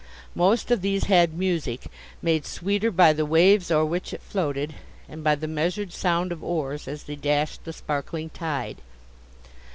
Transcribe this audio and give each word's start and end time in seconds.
Most 0.33 0.71
of 0.71 0.81
these 0.81 1.03
had 1.03 1.37
music, 1.37 1.81
made 2.23 2.43
sweeter 2.47 2.89
by 2.89 3.13
the 3.13 3.23
waves 3.23 3.69
over 3.69 3.85
which 3.85 4.15
it 4.15 4.21
floated, 4.23 4.73
and 5.07 5.23
by 5.23 5.35
the 5.35 5.47
measured 5.47 5.93
sound 5.93 6.31
of 6.31 6.43
oars, 6.43 6.87
as 6.87 7.03
they 7.03 7.15
dashed 7.15 7.65
the 7.65 7.71
sparkling 7.73 8.31
tide. 8.31 8.77